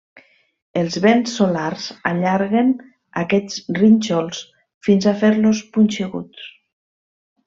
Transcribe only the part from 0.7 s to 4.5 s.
Els vents solars allarguen aquests rínxols